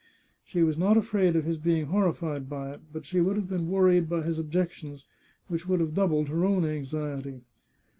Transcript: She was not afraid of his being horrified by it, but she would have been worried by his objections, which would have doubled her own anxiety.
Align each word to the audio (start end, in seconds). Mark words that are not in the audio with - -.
She 0.43 0.63
was 0.63 0.79
not 0.79 0.97
afraid 0.97 1.35
of 1.35 1.45
his 1.45 1.59
being 1.59 1.85
horrified 1.85 2.49
by 2.49 2.71
it, 2.71 2.81
but 2.91 3.05
she 3.05 3.21
would 3.21 3.35
have 3.35 3.47
been 3.47 3.69
worried 3.69 4.09
by 4.09 4.23
his 4.23 4.39
objections, 4.39 5.05
which 5.47 5.67
would 5.67 5.79
have 5.79 5.93
doubled 5.93 6.27
her 6.29 6.43
own 6.43 6.65
anxiety. 6.65 7.41